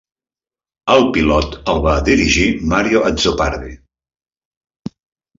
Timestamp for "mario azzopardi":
2.71-3.77